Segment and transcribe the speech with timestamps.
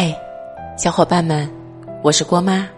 [0.00, 0.16] 嗨，
[0.76, 1.50] 小伙伴们，
[2.04, 2.68] 我是郭妈。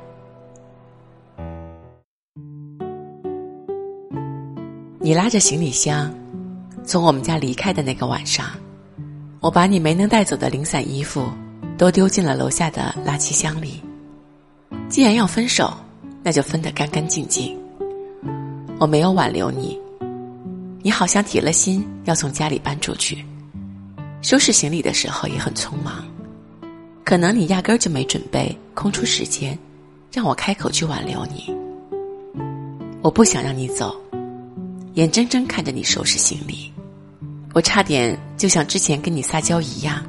[4.98, 6.10] 你拉着行李箱
[6.82, 8.46] 从我们家离开的那个晚上，
[9.40, 11.30] 我把你没能带走的零散衣服
[11.76, 13.82] 都丢进了楼下的垃圾箱里。
[14.88, 15.74] 既然要分手，
[16.22, 17.54] 那就分得干干净净。
[18.78, 19.78] 我没有挽留你，
[20.80, 23.22] 你好像铁了心要从家里搬出去，
[24.22, 26.02] 收拾行李的时候也很匆忙。
[27.10, 29.58] 可能你压根儿就没准备空出时间，
[30.12, 31.52] 让我开口去挽留你。
[33.02, 34.00] 我不想让你走，
[34.94, 36.72] 眼睁睁看着你收拾行李，
[37.52, 40.00] 我差点就像之前跟你撒娇一样，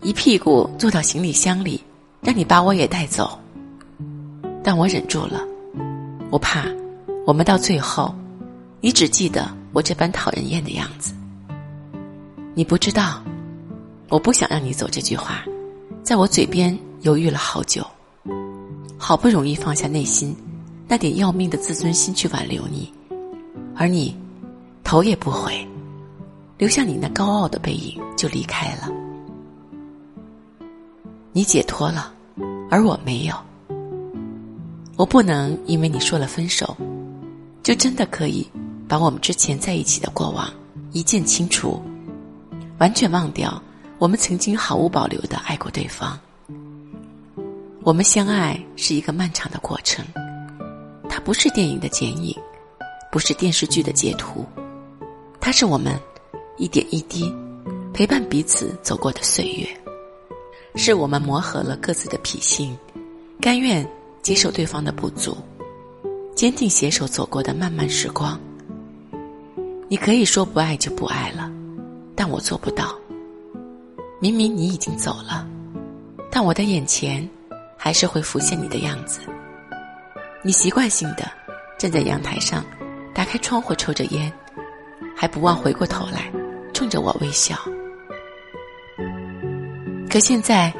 [0.00, 1.82] 一屁股坐到行李箱里，
[2.20, 3.36] 让你把我也带走。
[4.62, 5.42] 但我忍住了，
[6.30, 6.66] 我怕
[7.26, 8.14] 我们到最后，
[8.80, 11.12] 你只记得我这般讨人厌的样子。
[12.54, 13.20] 你不知道，
[14.08, 15.44] 我不想让你走这句话。
[16.08, 17.86] 在我嘴边犹豫了好久，
[18.96, 20.34] 好不容易放下内心
[20.88, 22.90] 那点要命的自尊心去挽留你，
[23.76, 24.16] 而你
[24.82, 25.68] 头也不回，
[26.56, 28.88] 留下你那高傲的背影就离开了。
[31.32, 32.10] 你解脱了，
[32.70, 33.34] 而我没有。
[34.96, 36.74] 我不能因为你说了分手，
[37.62, 38.48] 就真的可以
[38.88, 40.50] 把我们之前在一起的过往
[40.92, 41.78] 一键清除，
[42.78, 43.62] 完全忘掉。
[43.98, 46.18] 我们曾经毫无保留的爱过对方。
[47.82, 50.04] 我们相爱是一个漫长的过程，
[51.08, 52.36] 它不是电影的剪影，
[53.10, 54.44] 不是电视剧的截图，
[55.40, 55.98] 它是我们
[56.58, 57.34] 一点一滴
[57.92, 59.66] 陪伴彼此走过的岁月，
[60.76, 62.76] 是我们磨合了各自的脾性，
[63.40, 63.84] 甘愿
[64.22, 65.36] 接受对方的不足，
[66.36, 68.38] 坚定携手走过的漫漫时光。
[69.88, 71.50] 你可以说不爱就不爱了，
[72.14, 72.94] 但我做不到。
[74.20, 75.46] 明明你已经走了，
[76.28, 77.28] 但我的眼前
[77.76, 79.20] 还是会浮现你的样子。
[80.42, 81.30] 你习惯性的
[81.78, 82.64] 站在阳台上，
[83.14, 84.32] 打开窗户抽着烟，
[85.16, 86.32] 还不忘回过头来
[86.74, 87.56] 冲着我微笑。
[90.10, 90.74] 可现在，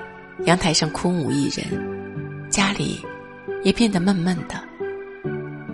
[0.46, 1.64] 阳台上空无一人，
[2.50, 3.00] 家里
[3.62, 4.56] 也变得闷闷的。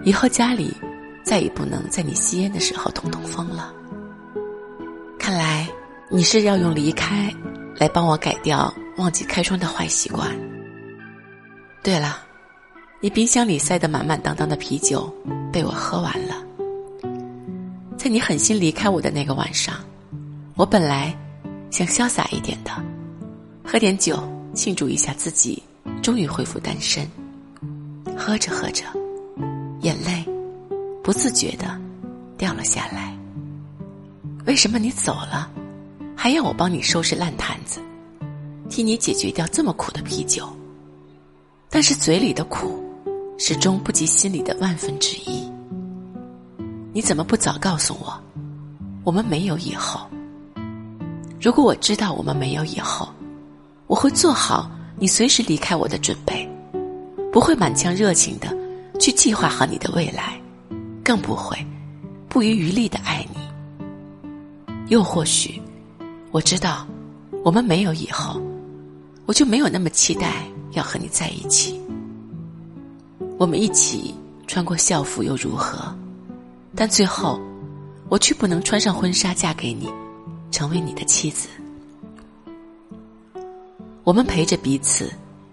[0.02, 0.76] 以后家里
[1.22, 3.72] 再也不能在你吸烟的时候通通风了。
[5.18, 5.66] 看来
[6.10, 7.34] 你是要用离开。
[7.76, 10.30] 来帮我改掉忘记开窗的坏习惯。
[11.82, 12.18] 对了，
[13.00, 15.12] 你冰箱里塞的满满当当的啤酒
[15.52, 16.34] 被我喝完了。
[17.96, 19.76] 在你狠心离开我的那个晚上，
[20.56, 21.14] 我本来
[21.70, 22.70] 想潇洒一点的，
[23.64, 24.22] 喝点酒
[24.54, 25.62] 庆祝一下自己
[26.02, 27.08] 终于恢复单身。
[28.16, 28.84] 喝着喝着，
[29.80, 30.24] 眼泪
[31.02, 31.78] 不自觉的
[32.38, 33.16] 掉了下来。
[34.46, 35.50] 为什么你走了？
[36.24, 37.82] 还要我帮你收拾烂摊子，
[38.70, 40.48] 替你解决掉这么苦的啤酒。
[41.68, 42.82] 但是嘴里的苦，
[43.36, 45.46] 始终不及心里的万分之一。
[46.94, 48.18] 你怎么不早告诉我，
[49.04, 50.00] 我们没有以后？
[51.38, 53.06] 如果我知道我们没有以后，
[53.86, 56.48] 我会做好你随时离开我的准备，
[57.30, 58.48] 不会满腔热情的
[58.98, 60.40] 去计划好你的未来，
[61.04, 61.54] 更不会
[62.30, 63.42] 不遗余力的爱你。
[64.88, 65.60] 又或许。
[66.34, 66.84] 我知道，
[67.44, 68.42] 我们没有以后，
[69.24, 71.80] 我就没有那么期待要和你在一起。
[73.38, 74.12] 我们一起
[74.48, 75.96] 穿过校服又如何？
[76.74, 77.40] 但最后，
[78.08, 79.88] 我却不能穿上婚纱嫁给你，
[80.50, 81.46] 成为你的妻子。
[84.02, 85.12] 我们陪着彼此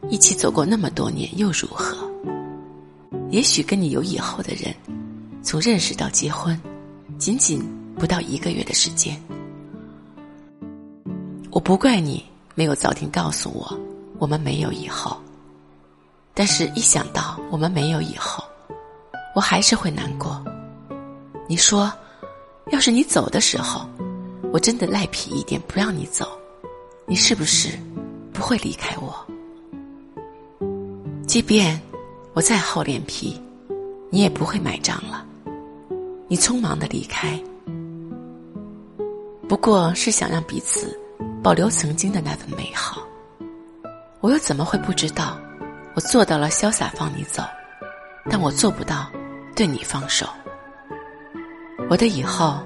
[0.09, 1.95] 一起走过那么多年又如何？
[3.29, 4.73] 也许跟你有以后的人，
[5.43, 6.59] 从认识到结婚，
[7.19, 7.63] 仅仅
[7.99, 9.15] 不到一个月的时间。
[11.51, 12.23] 我不怪你
[12.55, 13.77] 没有早点告诉我，
[14.19, 15.17] 我们没有以后。
[16.33, 18.41] 但是，一想到我们没有以后，
[19.35, 20.41] 我还是会难过。
[21.49, 21.91] 你说，
[22.71, 23.85] 要是你走的时候，
[24.53, 26.25] 我真的赖皮一点不让你走，
[27.05, 27.77] 你是不是
[28.31, 29.13] 不会离开我？
[31.27, 31.79] 即便
[32.33, 33.39] 我再厚脸皮，
[34.09, 35.25] 你也不会买账了。
[36.29, 37.37] 你匆忙的离开，
[39.49, 40.97] 不过是想让彼此。
[41.43, 43.01] 保留曾经的那份美好，
[44.19, 45.39] 我又怎么会不知道？
[45.95, 47.43] 我做到了潇洒放你走，
[48.29, 49.11] 但我做不到
[49.55, 50.25] 对你放手。
[51.89, 52.63] 我的以后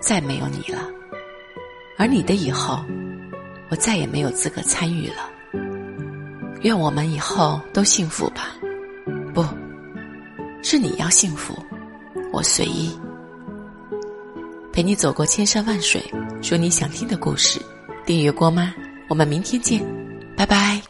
[0.00, 0.82] 再没有你了，
[1.96, 2.80] 而你的以后，
[3.70, 5.30] 我再也没有资格参与了。
[6.62, 8.48] 愿我们以后都幸福吧。
[9.32, 9.42] 不
[10.62, 11.56] 是你要幸福，
[12.32, 12.98] 我随意
[14.72, 16.04] 陪你走过千山万水，
[16.42, 17.58] 说你想听的故事。
[18.10, 18.74] 订阅过吗？
[19.06, 19.80] 我们明天见
[20.36, 20.82] 拜拜。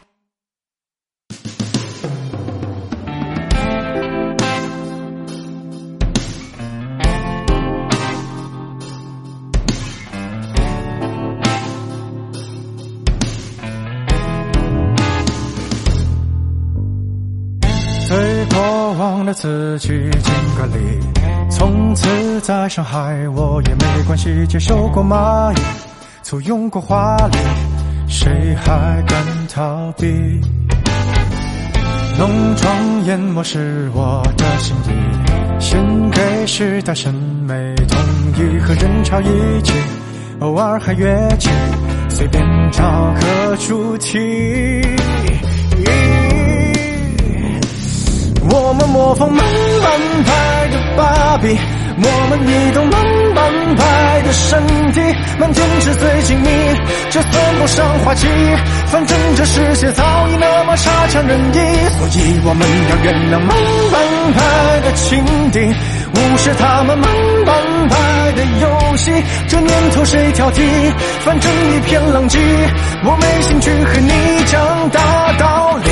[18.07, 20.99] 最过往的自己敬个礼
[21.51, 25.90] 从此再伤害我也没关系接受过蚂蚁。
[26.23, 27.37] 簇拥过华丽，
[28.07, 30.07] 谁还敢逃避？
[32.17, 37.99] 浓妆艳抹是我的心意，献给时代审美统
[38.37, 39.73] 一，和人潮一起，
[40.39, 41.49] 偶尔还乐器，
[42.07, 42.83] 随便找
[43.19, 44.19] 个主题。
[48.49, 49.43] 我们模仿慢
[49.83, 51.57] 半拍的芭比，
[51.97, 54.61] 我们移动慢半拍的身
[54.91, 55.01] 体，
[55.39, 56.47] 满天纸醉金迷，
[57.09, 58.27] 这算不上滑稽。
[58.85, 61.57] 反正这世界早已那么差强人意，
[61.97, 63.57] 所以我们要原谅慢
[63.91, 64.39] 半拍
[64.81, 65.59] 的情敌，
[66.13, 67.09] 无视他们慢
[67.45, 69.11] 半拍的游戏。
[69.47, 70.61] 这年头谁挑剔？
[71.25, 72.37] 反正一片狼藉，
[73.03, 75.89] 我没兴趣和你讲大道理